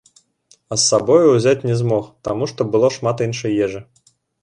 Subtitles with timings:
[0.55, 3.89] А з сабою ўзяць не змог, таму што было шмат іншай ежы.